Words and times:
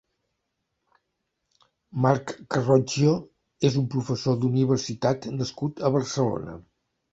Marc 2.05 2.33
Carroggio 2.55 3.13
és 3.71 3.79
un 3.83 3.87
professor 3.97 4.41
d'universitat 4.41 5.31
nascut 5.37 5.87
a 5.87 5.95
Barcelona. 6.01 6.61